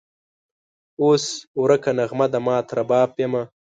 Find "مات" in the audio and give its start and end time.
2.45-2.67